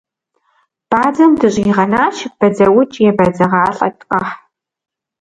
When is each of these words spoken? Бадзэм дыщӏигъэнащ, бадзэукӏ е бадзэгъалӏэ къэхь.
Бадзэм 0.89 1.31
дыщӏигъэнащ, 1.39 2.15
бадзэукӏ 2.37 2.95
е 3.07 3.09
бадзэгъалӏэ 3.17 3.87
къэхь. 4.07 4.33